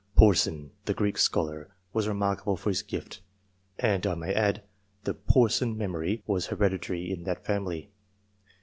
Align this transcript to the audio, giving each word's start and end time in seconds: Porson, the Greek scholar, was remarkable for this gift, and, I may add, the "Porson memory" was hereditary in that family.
Porson, 0.15 0.71
the 0.85 0.95
Greek 0.95 1.15
scholar, 1.19 1.69
was 1.93 2.07
remarkable 2.07 2.57
for 2.57 2.71
this 2.71 2.81
gift, 2.81 3.21
and, 3.77 4.07
I 4.07 4.15
may 4.15 4.33
add, 4.33 4.63
the 5.03 5.13
"Porson 5.13 5.77
memory" 5.77 6.23
was 6.25 6.47
hereditary 6.47 7.11
in 7.11 7.23
that 7.25 7.45
family. 7.45 7.91